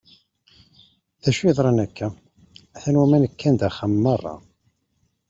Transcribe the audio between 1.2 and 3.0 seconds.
D acu yeḍran akka? Atan